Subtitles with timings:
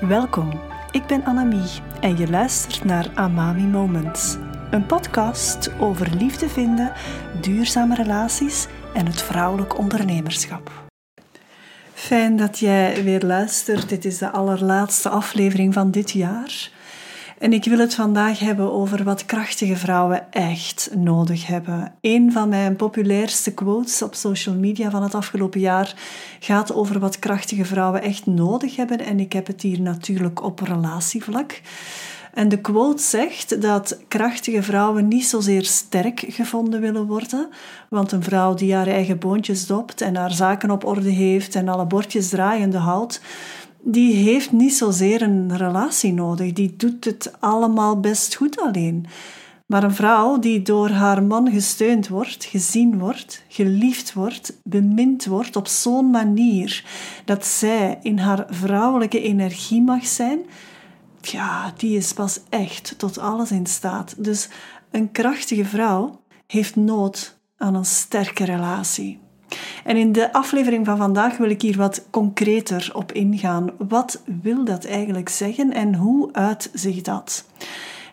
[0.00, 0.60] Welkom,
[0.90, 4.36] ik ben Annemie en je luistert naar Amami Moments.
[4.70, 6.92] Een podcast over liefde vinden,
[7.40, 10.70] duurzame relaties en het vrouwelijk ondernemerschap.
[11.94, 13.88] Fijn dat jij weer luistert.
[13.88, 16.70] Dit is de allerlaatste aflevering van dit jaar.
[17.38, 21.92] En ik wil het vandaag hebben over wat krachtige vrouwen echt nodig hebben.
[22.00, 25.94] Een van mijn populairste quotes op social media van het afgelopen jaar
[26.40, 28.98] gaat over wat krachtige vrouwen echt nodig hebben.
[28.98, 31.60] En ik heb het hier natuurlijk op relatievlak.
[32.36, 37.48] En de quote zegt dat krachtige vrouwen niet zozeer sterk gevonden willen worden,
[37.88, 41.68] want een vrouw die haar eigen boontjes dopt en haar zaken op orde heeft en
[41.68, 43.20] alle bordjes draaiende houdt,
[43.88, 46.52] die heeft niet zozeer een relatie nodig.
[46.52, 49.06] Die doet het allemaal best goed alleen.
[49.66, 55.56] Maar een vrouw die door haar man gesteund wordt, gezien wordt, geliefd wordt, bemind wordt
[55.56, 56.84] op zo'n manier
[57.24, 60.38] dat zij in haar vrouwelijke energie mag zijn,
[61.20, 64.14] ja, die is pas echt tot alles in staat.
[64.18, 64.48] Dus
[64.90, 69.18] een krachtige vrouw heeft nood aan een sterke relatie.
[69.86, 73.70] En in de aflevering van vandaag wil ik hier wat concreter op ingaan.
[73.88, 77.44] Wat wil dat eigenlijk zeggen en hoe uit zich dat?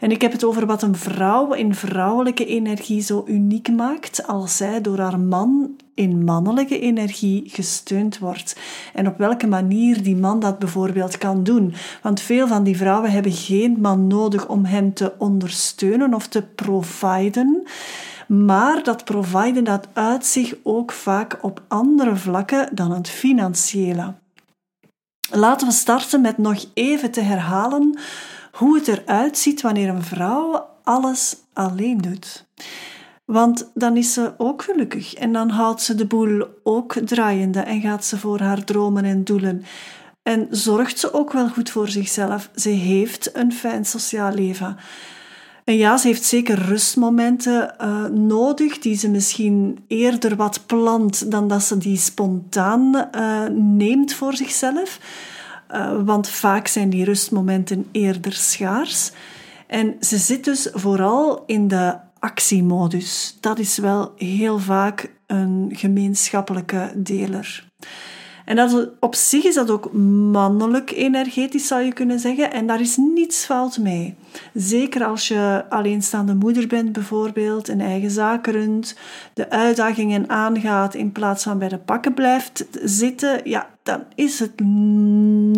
[0.00, 4.56] En ik heb het over wat een vrouw in vrouwelijke energie zo uniek maakt als
[4.56, 8.56] zij door haar man in mannelijke energie gesteund wordt.
[8.94, 11.74] En op welke manier die man dat bijvoorbeeld kan doen.
[12.02, 16.42] Want veel van die vrouwen hebben geen man nodig om hen te ondersteunen of te
[16.42, 17.66] providen.
[18.26, 24.14] Maar dat providen dat uit zich ook vaak op andere vlakken dan het financiële.
[25.30, 27.98] Laten we starten met nog even te herhalen
[28.52, 32.46] hoe het eruit ziet wanneer een vrouw alles alleen doet.
[33.24, 37.80] Want dan is ze ook gelukkig en dan houdt ze de boel ook draaiende en
[37.80, 39.64] gaat ze voor haar dromen en doelen.
[40.22, 42.50] En zorgt ze ook wel goed voor zichzelf.
[42.54, 44.76] Ze heeft een fijn sociaal leven.
[45.64, 51.48] En ja, ze heeft zeker rustmomenten uh, nodig, die ze misschien eerder wat plant dan
[51.48, 54.98] dat ze die spontaan uh, neemt voor zichzelf.
[55.70, 59.10] Uh, want vaak zijn die rustmomenten eerder schaars.
[59.66, 63.36] En ze zit dus vooral in de actiemodus.
[63.40, 67.70] Dat is wel heel vaak een gemeenschappelijke deler.
[68.44, 69.92] En dat, op zich is dat ook
[70.32, 72.52] mannelijk energetisch, zou je kunnen zeggen.
[72.52, 74.14] En daar is niets fout mee.
[74.54, 78.44] Zeker als je alleenstaande moeder bent, bijvoorbeeld, een eigen zaak
[79.34, 83.40] de uitdagingen aangaat in plaats van bij de pakken blijft zitten.
[83.44, 84.60] Ja, dan is het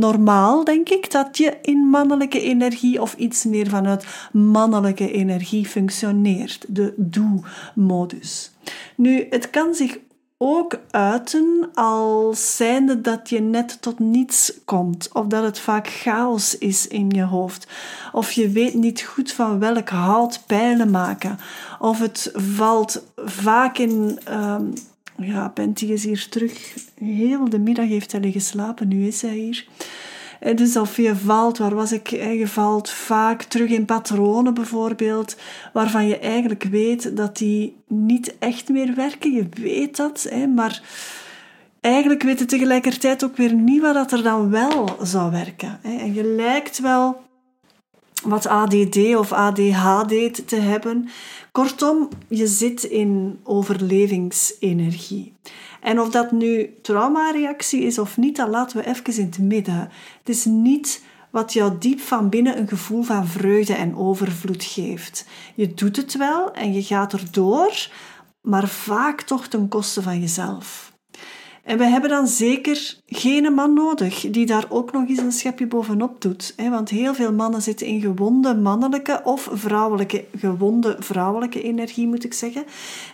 [0.00, 6.64] normaal, denk ik, dat je in mannelijke energie of iets meer vanuit mannelijke energie functioneert.
[6.68, 8.52] De doe-modus.
[8.96, 9.98] Nu, het kan zich
[10.38, 16.58] ook uiten als zijnde dat je net tot niets komt, of dat het vaak chaos
[16.58, 17.66] is in je hoofd,
[18.12, 21.38] of je weet niet goed van welk hout pijlen maken,
[21.78, 24.18] of het valt vaak in.
[24.30, 24.72] Um,
[25.16, 26.74] ja, Penty is hier terug.
[26.98, 29.66] Heel de middag heeft hij liggen slapen, nu is hij hier.
[30.54, 32.08] Dus of je valt, waar was ik?
[32.10, 35.36] Je valt vaak terug in patronen bijvoorbeeld,
[35.72, 39.32] waarvan je eigenlijk weet dat die niet echt meer werken.
[39.32, 40.82] Je weet dat, maar
[41.80, 45.78] eigenlijk weet je tegelijkertijd ook weer niet wat er dan wel zou werken.
[45.82, 47.22] En je lijkt wel
[48.24, 51.08] wat ADD of ADHD te hebben.
[51.52, 55.32] Kortom, je zit in overlevingsenergie.
[55.80, 59.90] En of dat nu traumareactie is of niet, dat laten we even in het midden.
[60.18, 65.26] Het is niet wat jou diep van binnen een gevoel van vreugde en overvloed geeft.
[65.54, 67.88] Je doet het wel en je gaat erdoor,
[68.40, 70.93] maar vaak toch ten koste van jezelf.
[71.64, 75.66] En we hebben dan zeker geen man nodig die daar ook nog eens een schepje
[75.66, 76.54] bovenop doet.
[76.70, 82.34] Want heel veel mannen zitten in gewonde mannelijke of vrouwelijke, gewonde vrouwelijke energie, moet ik
[82.34, 82.64] zeggen.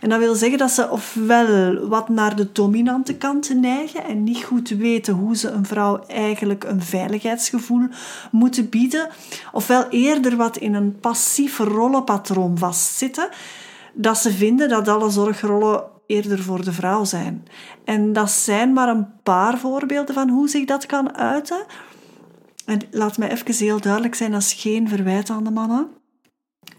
[0.00, 4.44] En dat wil zeggen dat ze ofwel wat naar de dominante kant neigen en niet
[4.44, 7.88] goed weten hoe ze een vrouw eigenlijk een veiligheidsgevoel
[8.30, 9.08] moeten bieden,
[9.52, 13.28] ofwel eerder wat in een passief rollenpatroon vastzitten
[13.94, 17.44] dat ze vinden dat alle zorgrollen eerder voor de vrouw zijn.
[17.84, 21.64] En dat zijn maar een paar voorbeelden van hoe zich dat kan uiten.
[22.66, 25.99] En laat mij even heel duidelijk zijn, dat is geen verwijt aan de mannen.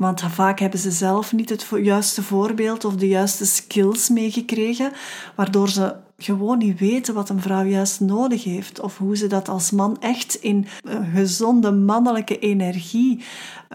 [0.02, 4.92] Want vaak hebben ze zelf niet het juiste voorbeeld of de juiste skills meegekregen,
[5.36, 8.80] waardoor ze gewoon niet weten wat een vrouw juist nodig heeft.
[8.80, 10.68] Of hoe ze dat als man echt in
[11.14, 13.24] gezonde mannelijke energie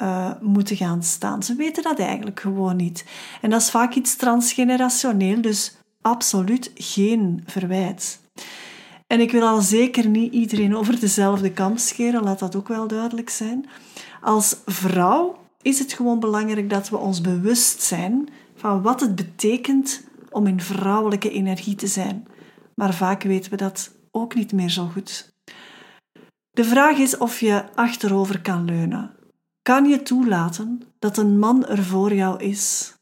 [0.03, 1.43] uh, moeten gaan staan.
[1.43, 3.05] Ze weten dat eigenlijk gewoon niet.
[3.41, 8.21] En dat is vaak iets transgenerationeel, dus absoluut geen verwijt.
[9.07, 12.87] En ik wil al zeker niet iedereen over dezelfde kam scheren, laat dat ook wel
[12.87, 13.69] duidelijk zijn.
[14.21, 20.05] Als vrouw is het gewoon belangrijk dat we ons bewust zijn van wat het betekent
[20.31, 22.27] om in vrouwelijke energie te zijn.
[22.75, 25.35] Maar vaak weten we dat ook niet meer zo goed.
[26.51, 29.11] De vraag is of je achterover kan leunen.
[29.63, 32.95] Kan je toelaten dat een man er voor jou is?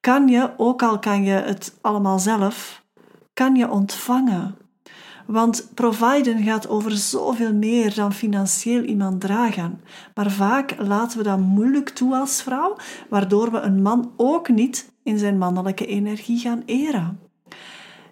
[0.00, 2.84] Kan je, ook al kan je het allemaal zelf,
[3.32, 4.56] kan je ontvangen?
[5.28, 9.80] Want providen gaat over zoveel meer dan financieel iemand dragen.
[10.14, 12.76] Maar vaak laten we dat moeilijk toe als vrouw,
[13.08, 17.20] waardoor we een man ook niet in zijn mannelijke energie gaan eren.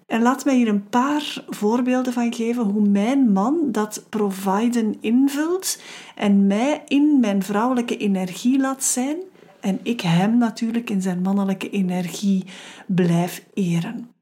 [0.05, 5.81] En laat mij hier een paar voorbeelden van geven hoe mijn man dat providen invult
[6.15, 9.17] en mij in mijn vrouwelijke energie laat zijn
[9.59, 12.45] en ik hem natuurlijk in zijn mannelijke energie
[12.87, 14.16] blijf eren.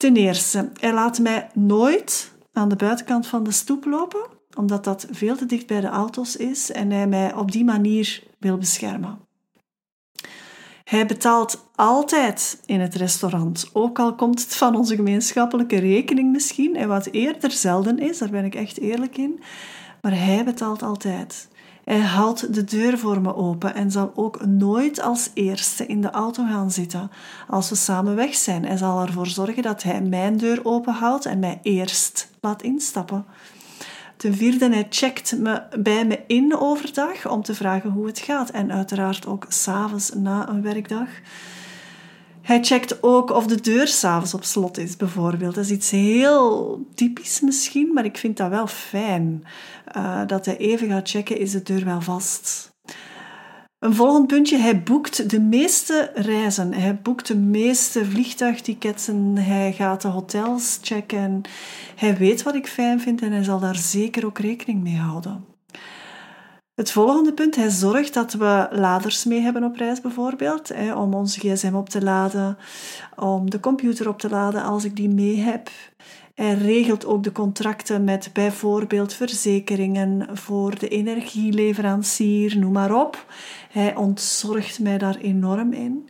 [0.00, 4.26] Ten eerste, hij laat mij nooit aan de buitenkant van de stoep lopen,
[4.56, 8.22] omdat dat veel te dicht bij de auto's is en hij mij op die manier
[8.38, 9.18] wil beschermen.
[10.84, 16.76] Hij betaalt altijd in het restaurant, ook al komt het van onze gemeenschappelijke rekening misschien,
[16.76, 19.42] en wat eerder zelden is, daar ben ik echt eerlijk in,
[20.00, 21.48] maar hij betaalt altijd.
[21.84, 26.10] Hij houdt de deur voor me open en zal ook nooit als eerste in de
[26.10, 27.10] auto gaan zitten
[27.48, 28.64] als we samen weg zijn.
[28.64, 33.24] Hij zal ervoor zorgen dat hij mijn deur open houdt en mij eerst laat instappen.
[34.16, 38.50] Ten vierde, hij checkt me bij me in overdag om te vragen hoe het gaat.
[38.50, 41.08] En uiteraard ook s'avonds na een werkdag.
[42.50, 45.54] Hij checkt ook of de deur s'avonds op slot is, bijvoorbeeld.
[45.54, 49.44] Dat is iets heel typisch misschien, maar ik vind dat wel fijn.
[49.96, 52.72] Uh, dat hij even gaat checken, is de deur wel vast?
[53.78, 56.72] Een volgend puntje, hij boekt de meeste reizen.
[56.72, 59.36] Hij boekt de meeste vliegtuigticketten.
[59.36, 61.42] Hij gaat de hotels checken.
[61.96, 65.49] Hij weet wat ik fijn vind en hij zal daar zeker ook rekening mee houden.
[66.80, 71.14] Het volgende punt, hij zorgt dat we laders mee hebben op reis bijvoorbeeld, hè, om
[71.14, 72.58] ons gsm op te laden,
[73.16, 75.70] om de computer op te laden als ik die mee heb.
[76.34, 83.32] Hij regelt ook de contracten met bijvoorbeeld verzekeringen voor de energieleverancier, noem maar op.
[83.70, 86.08] Hij ontzorgt mij daar enorm in.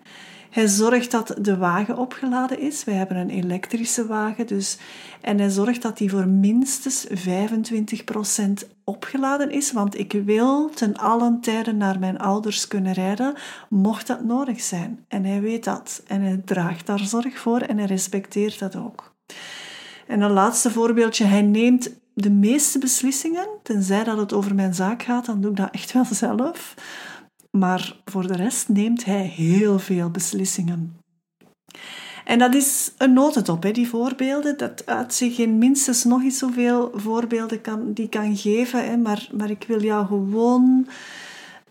[0.51, 2.85] Hij zorgt dat de wagen opgeladen is.
[2.85, 4.79] Wij hebben een elektrische wagen, dus.
[5.21, 11.41] En hij zorgt dat die voor minstens 25% opgeladen is, want ik wil ten allen
[11.41, 13.35] tijden naar mijn ouders kunnen rijden,
[13.69, 15.05] mocht dat nodig zijn.
[15.09, 16.03] En hij weet dat.
[16.07, 19.15] En hij draagt daar zorg voor en hij respecteert dat ook.
[20.07, 21.25] En een laatste voorbeeldje.
[21.25, 25.57] Hij neemt de meeste beslissingen, tenzij dat het over mijn zaak gaat, dan doe ik
[25.57, 26.75] dat echt wel zelf.
[27.51, 30.99] Maar voor de rest neemt hij heel veel beslissingen.
[32.25, 34.59] En dat is een notendop, die voorbeelden.
[34.59, 39.03] Dat uit zich in minstens nog eens zoveel voorbeelden kan, die kan geven.
[39.03, 40.89] Maar, maar ik wil jou gewoon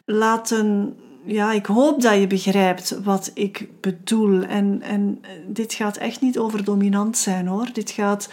[0.06, 4.44] laten ja, ik hoop dat je begrijpt wat ik bedoel.
[4.44, 7.74] En, en dit gaat echt niet over dominant zijn hoor.
[7.74, 8.30] Dit gaat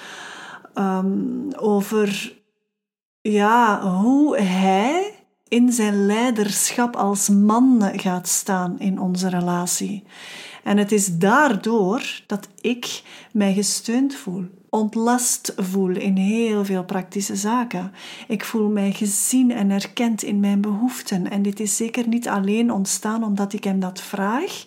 [0.74, 2.36] ehm, over
[3.20, 5.15] ja, hoe hij
[5.48, 10.02] in zijn leiderschap als man gaat staan in onze relatie.
[10.64, 13.02] En het is daardoor dat ik
[13.32, 14.44] mij gesteund voel
[14.76, 17.92] ontlast voel in heel veel praktische zaken.
[18.28, 21.30] Ik voel mij gezien en erkend in mijn behoeften.
[21.30, 24.64] En dit is zeker niet alleen ontstaan omdat ik hem dat vraag.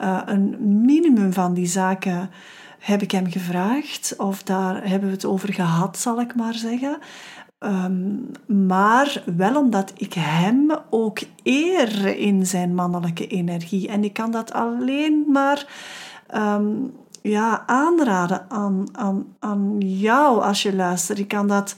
[0.00, 2.30] Uh, een minimum van die zaken
[2.78, 6.98] heb ik hem gevraagd, of daar hebben we het over gehad, zal ik maar zeggen.
[7.58, 13.88] Um, maar wel omdat ik hem ook eer in zijn mannelijke energie.
[13.88, 15.66] En ik kan dat alleen maar
[16.34, 16.92] um,
[17.22, 21.18] ja, aanraden aan, aan, aan jou als je luistert.
[21.18, 21.76] Ik kan dat,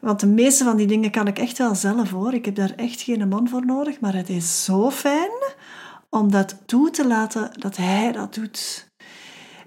[0.00, 2.34] want de meeste van die dingen kan ik echt wel zelf hoor.
[2.34, 5.54] Ik heb daar echt geen man voor nodig, maar het is zo fijn
[6.08, 8.92] om dat toe te laten dat hij dat doet.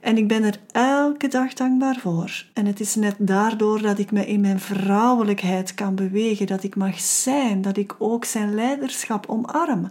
[0.08, 2.46] En ik ben er elke dag dankbaar voor.
[2.54, 6.76] En het is net daardoor dat ik me in mijn vrouwelijkheid kan bewegen, dat ik
[6.76, 9.90] mag zijn, dat ik ook zijn leiderschap omarm.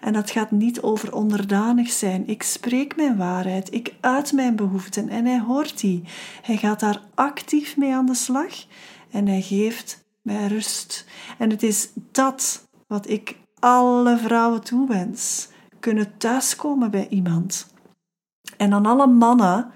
[0.00, 2.28] En dat gaat niet over onderdanig zijn.
[2.28, 6.02] Ik spreek mijn waarheid, ik uit mijn behoeften en hij hoort die.
[6.42, 8.64] Hij gaat daar actief mee aan de slag
[9.10, 11.06] en hij geeft mij rust.
[11.38, 15.48] En het is dat wat ik alle vrouwen toewens:
[15.80, 17.69] kunnen thuiskomen bij iemand.
[18.56, 19.70] En aan alle mannen,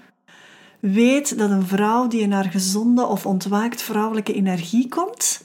[0.79, 5.43] weet dat een vrouw die in haar gezonde of ontwaakt vrouwelijke energie komt,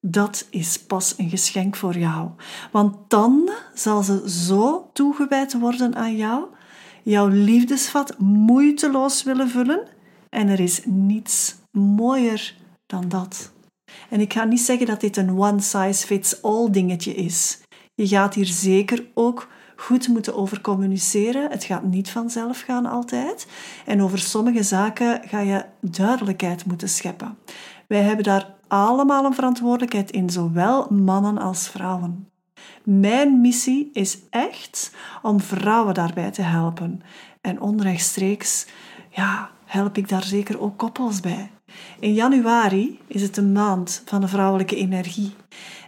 [0.00, 2.28] dat is pas een geschenk voor jou.
[2.72, 6.44] Want dan zal ze zo toegewijd worden aan jou,
[7.02, 9.86] jouw liefdesvat moeiteloos willen vullen
[10.28, 12.54] en er is niets mooier
[12.86, 13.52] dan dat.
[14.08, 17.58] En ik ga niet zeggen dat dit een one size fits all dingetje is.
[17.94, 19.48] Je gaat hier zeker ook
[19.80, 21.50] goed moeten over communiceren.
[21.50, 23.46] Het gaat niet vanzelf gaan altijd.
[23.86, 27.38] En over sommige zaken ga je duidelijkheid moeten scheppen.
[27.86, 32.28] Wij hebben daar allemaal een verantwoordelijkheid in, zowel mannen als vrouwen.
[32.84, 37.02] Mijn missie is echt om vrouwen daarbij te helpen.
[37.40, 38.66] En onrechtstreeks,
[39.10, 41.50] ja, help ik daar zeker ook koppels bij.
[42.00, 45.34] In januari is het een maand van de vrouwelijke energie.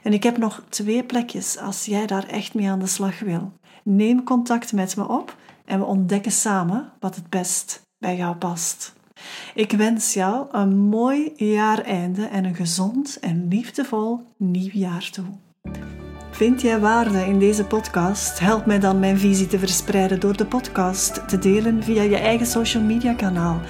[0.02, 3.52] En ik heb nog twee plekjes als jij daar echt mee aan de slag wil.
[3.82, 8.94] Neem contact met me op en we ontdekken samen wat het best bij jou past.
[9.54, 15.24] Ik wens jou een mooi jaareinde en een gezond en liefdevol nieuw jaar toe.
[16.30, 18.38] Vind jij waarde in deze podcast?
[18.38, 22.46] Help mij dan mijn visie te verspreiden door de podcast te delen via je eigen
[22.46, 23.60] social media kanaal.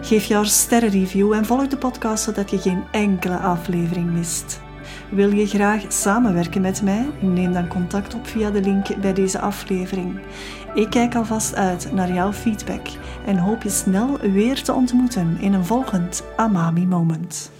[0.00, 4.60] Geef jouw sterrenreview en volg de podcast zodat je geen enkele aflevering mist.
[5.08, 7.06] Wil je graag samenwerken met mij?
[7.20, 10.18] Neem dan contact op via de link bij deze aflevering.
[10.74, 12.86] Ik kijk alvast uit naar jouw feedback
[13.26, 17.50] en hoop je snel weer te ontmoeten in een volgend Amami Moment.